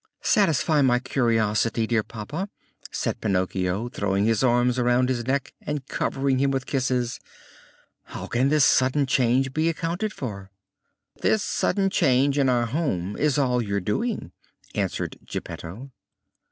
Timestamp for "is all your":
13.15-13.79